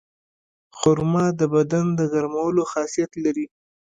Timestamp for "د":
1.39-1.41, 1.99-2.01